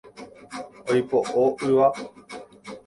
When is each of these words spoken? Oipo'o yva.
Oipo'o 0.91 1.43
yva. 1.67 1.87